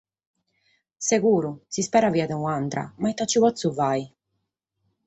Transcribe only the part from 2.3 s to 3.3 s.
un’àtera, ma